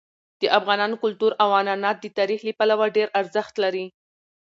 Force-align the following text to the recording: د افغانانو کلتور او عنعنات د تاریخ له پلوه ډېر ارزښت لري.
د 0.41 0.43
افغانانو 0.59 0.95
کلتور 1.03 1.31
او 1.43 1.49
عنعنات 1.59 1.97
د 2.01 2.05
تاریخ 2.17 2.39
له 2.47 2.53
پلوه 2.59 2.85
ډېر 2.97 3.07
ارزښت 3.19 3.53
لري. 3.63 3.85